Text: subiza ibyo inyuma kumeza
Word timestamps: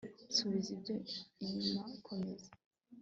subiza 0.35 0.69
ibyo 0.75 0.95
inyuma 1.45 1.81
kumeza 2.05 2.49